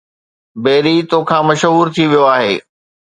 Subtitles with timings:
[0.63, 2.55] بيري تو کان مشهور ٿي ويو آهي